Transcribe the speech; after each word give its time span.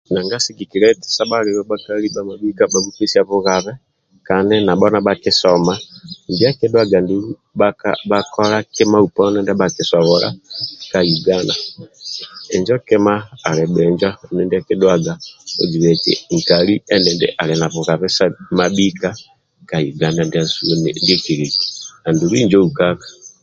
Nanga 0.13 0.37
sigikilia 0.43 0.89
eti 0.93 1.07
sebhalio 1.17 1.61
bhakali 1.69 2.07
bhabhipesia 2.71 3.21
bugabe 3.29 3.71
kandi 4.27 4.55
nabho 4.65 4.87
nibhakisoma 4.89 5.73
injo 6.29 6.45
akidhuaga 6.51 6.97
ndulu 7.03 7.29
bhakola 8.11 8.57
kima 8.75 8.97
uponi 9.05 9.35
india 9.39 9.59
bhakisobola 9.61 10.27
ka 10.91 10.99
uganda 11.15 11.55
injo 12.55 12.75
kima 12.87 13.13
ali 13.47 13.63
bhinjo 13.73 14.09
andulu 14.23 14.41
ndia 14.45 14.59
akidhuaga 14.61 15.13
oziba 15.61 15.87
eti 15.95 16.13
nkali 16.37 16.73
endindi 16.93 17.27
ali 17.41 17.53
na 17.59 17.67
bugabe 17.73 18.07
mabhika 18.57 19.09
ka 19.69 19.77
uganda 19.91 20.21
ndiasu 20.25 20.61
ndie 21.01 21.17
kiliku 21.23 21.61
andulu 22.07 22.33
injo 22.41 22.57
ukaka 22.69 23.07